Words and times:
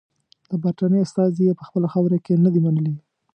د 0.49 0.51
برټانیې 0.61 1.01
استازي 1.03 1.43
یې 1.47 1.57
په 1.59 1.63
خپله 1.67 1.87
خاوره 1.93 2.17
کې 2.25 2.41
نه 2.45 2.49
دي 2.53 2.59
منلي. 2.65 2.93